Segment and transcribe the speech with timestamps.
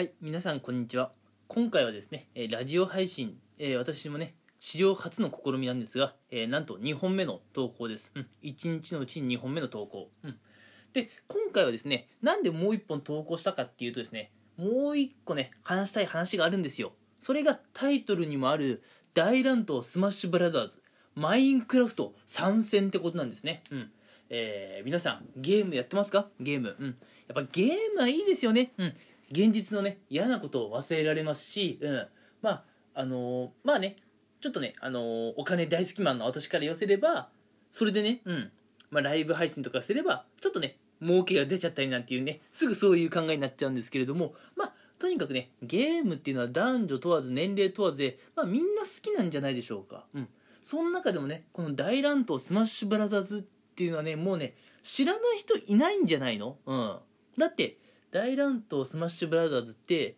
[0.00, 1.12] はい皆さんこんにちは。
[1.46, 3.36] 今回はですねラジオ配信、
[3.76, 6.14] 私もね史上初の試みなんですが、
[6.48, 10.38] なんと2本目の投稿です、うん、1日のうちに2本目の投稿、うん、
[10.94, 16.92] で今回はですねなんでもう1本投稿したかっていうとですねもう1個ね話したい話があるんですよ。
[17.18, 18.82] それがタイトルにもある
[19.12, 20.82] 大乱闘スマッシュブラザーズ
[21.14, 23.62] マインクラフト参戦ってことなんですね。
[23.70, 23.90] うん。
[24.30, 26.30] えー皆さんゲームやってますか？
[26.40, 26.74] ゲーム。
[26.80, 26.86] うん。
[26.86, 26.96] やっ
[27.34, 28.72] ぱゲームはいいですよね。
[28.78, 28.94] うん。
[29.30, 32.06] 現実のね嫌なことを忘れられますし、うん、
[32.42, 33.96] まああのーまあね
[34.40, 37.28] ちょっとね、あのーお金大好きマンの私から言わせれば
[37.70, 38.50] それでね、うん。
[38.90, 50.28] まあ、ライブ配信とかすればちょっとね儲けが出ちゃったりなんていうねすぐそういう考えになっちゃうんですけれどもまあとにかくねゲームっていうのは男女問わず年齢問わずで、まあ、みんな好きなんじゃないでしょうか、うん、
[50.60, 56.96] その中でもねこの大乱闘スマッシュブラザーズっていうのはねもうね知らない人いないんじゃないの、うん、
[57.38, 57.78] だって
[58.10, 60.16] 大乱闘スマッシュブラザーズって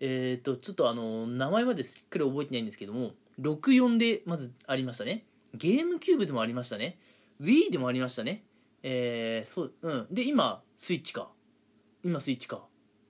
[0.00, 5.24] えっ、とちょっとあの名前まですっかり覚えてないんですけども64でまずありましたね。
[5.54, 6.98] ゲームキューブでもありましたね。
[7.40, 8.44] Wii でもありましたね。
[8.82, 10.06] えー、そううん。
[10.10, 11.30] で今スイッチか。
[12.02, 12.64] 今スイッチか。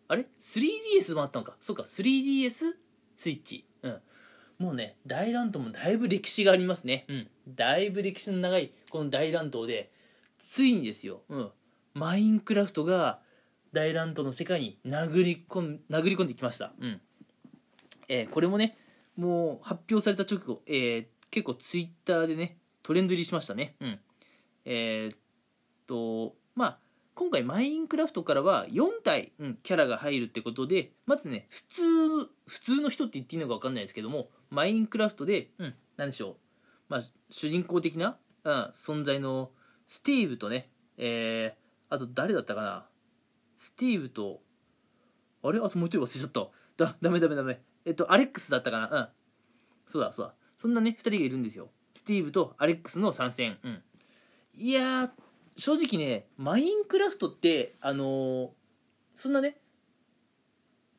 [0.08, 1.56] あれ？3DS もあったのか。
[1.60, 2.50] そうか 3DS
[3.16, 3.66] スイッチ。
[3.82, 4.00] うん。
[4.58, 7.04] もうね大乱闘もだいぶ歴史がありますね。
[7.08, 7.28] うん。
[7.48, 9.90] だいぶ歴史の長いこの大乱闘で
[10.38, 11.50] ついにですよ、うん、
[11.94, 13.20] マインクラフトが
[13.76, 17.00] 大乱闘の世界に殴り込ん殴り込んできました、うん。
[18.08, 18.78] えーこれもね
[19.16, 23.74] もう発表された直後、えー結構ツイッターでねトレンド入りしましたね。
[23.80, 23.98] うん。
[24.64, 25.18] えーっ
[25.86, 26.78] とまあ
[27.14, 31.82] 今回マインクラフトからは4体、うん、キャラが入るってことでまずね普通
[32.46, 36.36] 普通の人って言っていいのか分かんないですけどもマインクラフトで、うん、何でしょう、
[36.88, 39.50] まあ、主人公的な、うん、存在の
[39.86, 42.86] スティーブとね、えー、あと誰だったかな？
[43.58, 44.40] スティーブと
[45.42, 45.58] あれ？
[45.60, 46.84] あともう一人忘れちゃった。
[46.84, 47.60] だダメダメダメ。
[47.84, 48.88] えっとアレックスだったかな？
[48.90, 49.08] うん。
[49.86, 50.34] そうだそうだ。
[50.56, 51.70] そんなね2人がいるんですよ。
[51.94, 53.58] スティーブとアレックスの参戦。
[53.62, 53.82] うん。
[54.54, 55.10] いや
[55.58, 58.48] 正直ねマインクラフトってあのー
[59.14, 59.58] そんなね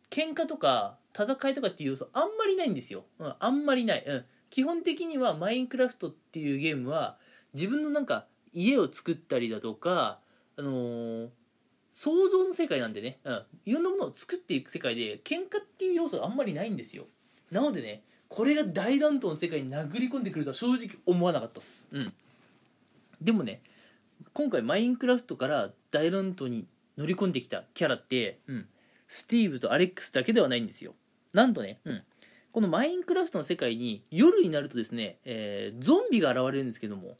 [0.09, 7.17] 喧嘩とか戦いとかっていう要素あんまりないんですよ、うん、あんまりない、うん、基本的にはマインクラフトっていうゲームは
[7.53, 10.19] 自分のなんか家を作ったりだとか
[10.57, 11.27] あのー
[11.97, 17.05] 想像の世界なんでね、うん、いろんなものを作っていく世界で喧嘩っていう要素があんまりないんですよ。
[17.49, 21.89] なのでねこれが大乱闘の世界に殴り込んでくるとは正直思わなかったっす。
[21.91, 22.13] うん。
[23.19, 23.63] でもね
[24.33, 26.67] 今回マインクラフトから大乱闘に
[26.99, 28.67] 乗り込んできたキャラって、うん、
[29.07, 30.93] スティーブとアレックスだけではないんですよ。
[31.33, 32.03] なんとね、うん、
[32.51, 37.17] このマインクラフトの世界に夜になるとですね、えーゾンビが現れるんですけども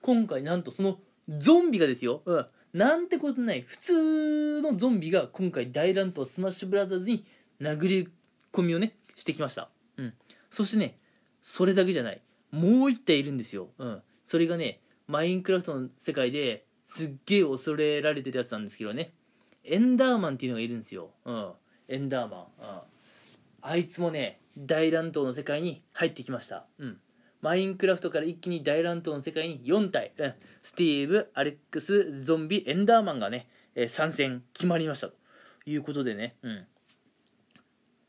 [0.00, 0.98] 今回なんとその
[1.28, 3.62] ゾンビがですよ、うん、なんてことない。
[3.62, 7.24] 普通のゾンビが今回大乱闘スマッシュブラザーズに
[7.60, 8.08] 殴り
[8.52, 10.12] 込みをねしてきました、うん、
[10.50, 10.98] そしてね
[11.40, 12.20] それだけじゃない。
[12.50, 19.12] もう一体いるんですよ、うん、それがねマインクラフトの世界ですっげえ恐れられてるやつなんですけどね。
[19.64, 21.52] エンダーマンっていうのがいるんですよ、うん、
[21.88, 22.78] エンダーマン、うん、
[23.62, 26.98] あいつもね大乱闘の世界に入ってきました、うん、
[27.44, 35.14] マインクラフトから一気に大乱闘の世界に4体、うん、スティーブアレックスゾンビエンダーマンがね、えー参戦決まりましたと
[35.66, 36.66] いうことでね、うん、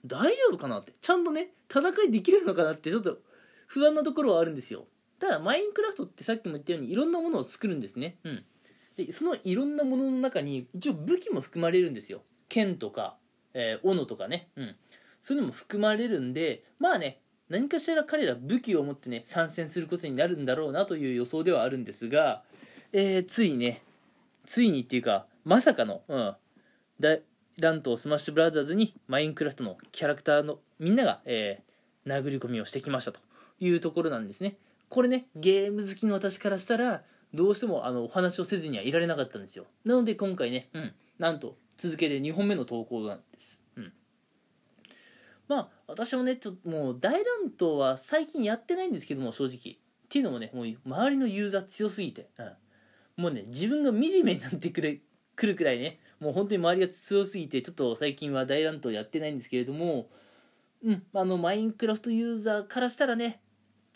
[0.05, 0.93] 大丈夫かなって。
[1.01, 3.19] ちゃんとね戦いできるのかなってちょっと
[3.67, 4.87] 不安なところはあるんですよ。
[5.19, 8.45] ただマインクラフトってさっきも言ったようにいろんなものを作るんですね、うん、
[8.95, 12.23] でそのいろんなものの中に一応武器も含まれるんですよ。
[12.47, 13.17] 剣とか、
[13.53, 14.75] えー斧とかね、うん、
[15.19, 17.19] そういうのも含まれるんでまあね
[17.49, 22.43] 何かしら彼ら武器を持ってね参戦することになるんだろうなという予想ではあるんですが、
[22.91, 23.81] えーついにね
[24.45, 26.35] ついにっていうかまさかの、うん、
[26.99, 27.21] 大
[27.59, 31.65] 乱闘スマッシュブラザーズにマインクラフトのキャラクターのみんなが、えー
[32.05, 33.19] 殴り込みをしてきましたと
[33.59, 34.57] いうところなんですね。
[34.89, 37.01] これねゲーム好きの私からしたら
[37.33, 39.65] どうしてもあのお話をせずにはいられなかったんですよ。
[39.83, 43.91] なので今回ね、うん、なんと続けて2本目の投稿なんです、うん、
[45.47, 47.23] まあ私もねちょっともう大乱
[47.57, 49.77] 闘は最近やってないんですけども正直。
[50.05, 52.43] っていうのもねもう周りのユーザー強すぎて、う
[53.19, 54.99] ん、もうね自分が惨めになってくれ
[55.35, 60.07] くるくらいねもう本当に周りが強すぎてちょっと最近は大乱闘やってないんですけれども
[60.83, 63.41] うんあのマインクラフトユーザーからしたらね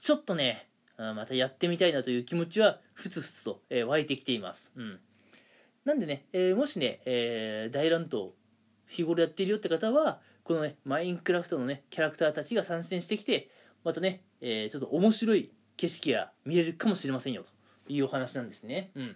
[0.01, 0.67] ちょっとね
[0.97, 4.99] またやってみたいなという気持ちはふつふつと、え湧いてきています、うん、
[5.85, 8.31] なんでね、えーもしね、えー大乱闘
[8.89, 13.49] 日頃やっているよって方はこのねマインクラフトのねキャラクターたちが参戦してきて
[13.83, 18.91] またね、えーちょっと面白い景色が見れるかもしれませんよというお話なんですね。
[18.95, 19.15] うん。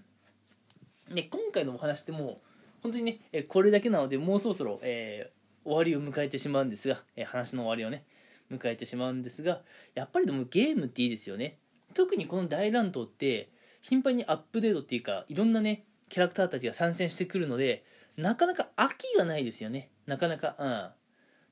[1.13, 2.37] で今回のお話ってもう
[2.81, 8.05] 本当にねえこれだけなのでもうそろそろ、えー終わりを迎えてしまうんですが、え話の終わりをね
[8.51, 9.61] 迎えてしまうんですが
[9.95, 11.57] やっぱりでもゲームっていいですよね。
[11.93, 13.49] 特にこの大乱闘って
[13.81, 17.85] 頻繁にアップデートっていうかいろんなねキャラクターたちが参戦してくるので
[18.17, 19.89] なかなか飽きがないですよね。
[20.05, 20.89] なかなかうん。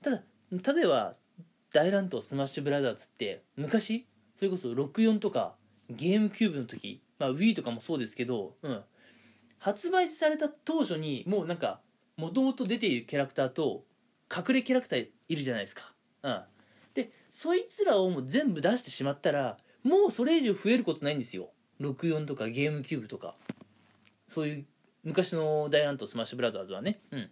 [0.01, 1.13] ただ例えば
[1.73, 5.55] 大乱闘スマッシュブラザーズって昔それこそ64とか
[5.89, 8.81] ゲームキューブの時、まあ、Wii とかもそうですけど、うん、
[9.59, 11.81] 発売された当初にもうなんか
[12.17, 13.83] もともと出ているキャラクターと
[14.35, 15.91] 隠れキャラクターいるじゃないですか、
[16.23, 16.41] うん、
[16.93, 21.49] でそいつらをもう全部出してしまったらもうそれ以上増えることないんですよ。
[21.79, 23.35] 64とかゲームキューブとか。
[24.27, 24.65] そういう
[25.03, 27.30] 昔の大乱闘スマッシュブラザーズはね、うん、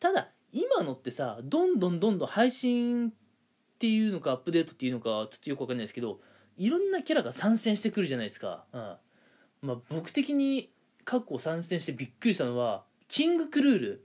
[0.00, 3.12] ただ今のってさどんどんどんどん配信っ
[3.78, 6.20] ていうのかアップデートっていうのかちょっとよくわかんないですけど
[6.56, 8.96] いろんなキャラが参戦してくるじゃないですか、うん。
[9.62, 10.70] まあ、僕的に
[11.04, 14.04] 過去参戦してびっくりしたのはキングクルール。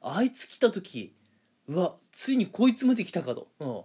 [0.00, 1.14] あいつ来た時
[1.68, 3.80] うわついにこいつまで来たかと、うん、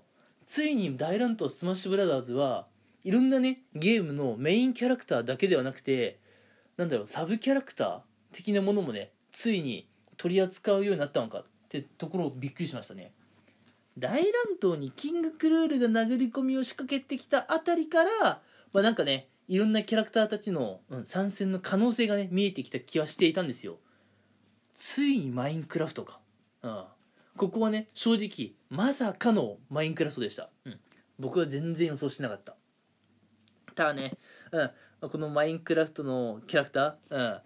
[0.47, 2.65] ついに大乱闘スマッシュブラザーズは
[3.03, 6.19] いろんなねゲームのメインキャラクターだけではなくて
[6.75, 7.99] なんだろうサブキャラクター
[8.37, 13.11] 的なものもねついに取り扱うようになったのかってところをびっくりしましたね。
[13.97, 14.31] 大乱
[14.61, 18.41] 闘にキングクルールが殴り込みを仕掛けてきたあたりから
[18.71, 23.77] まあなんかねいろんなキャラクターたちの、うん、参戦の可能性がね見えてきた気はしていたんですよ。
[24.75, 26.19] ついにマインクラフトか、
[26.61, 26.83] うん、
[27.37, 30.79] ここはね正直まさかのマインクラフトでした、うん、
[31.17, 32.55] 僕は全然予想してなかった。
[33.73, 34.13] ただね、
[34.51, 37.37] うん、このマインクラフトのキャラクター、うん、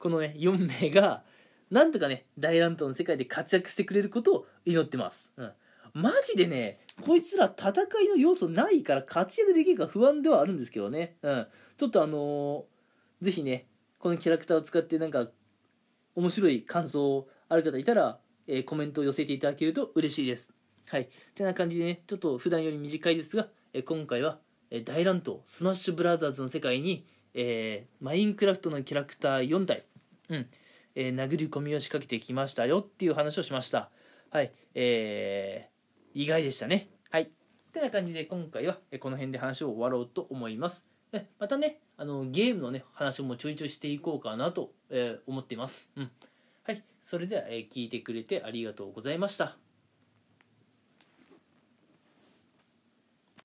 [0.00, 1.22] このね4名が
[1.70, 5.52] なんとかね大乱闘の世界で活躍してくれることを祈ってます、うん、
[5.94, 7.70] マジでねこいつら戦
[8.02, 13.66] いの要素ないから活躍できるか不安ではあるんですけどね、うん、ちょっとあのー、ぜひね
[14.00, 15.28] このキャラクターを使ってなんか
[16.16, 20.52] 面白い感想ある方いたら、えーコメントを寄せていただけると嬉しいです。
[20.86, 21.08] はい。
[21.34, 24.38] てな感じでねちょっと普段より短いですが、えー今回は、
[24.70, 29.84] え大乱闘スマッシュブラザーズの世界に、えーマインクラフトのキャラクター4体。
[30.28, 30.46] うん。
[30.94, 33.90] えー殴り込みを仕掛けてきましたよっていう話をしました。
[34.30, 34.52] はい。
[34.74, 36.88] えー、意外でしたね。
[37.10, 37.30] はい。
[37.72, 40.86] てな感じで今回はえーこの辺で話を終わろうと思います。
[41.12, 45.90] えまたねあのゲームのね話もちょいちょいしていこうかなと、えー思っています。
[45.96, 46.10] うん。
[46.64, 46.82] はい。
[47.00, 49.56] それでは、えー聞いてくれてありがとうございました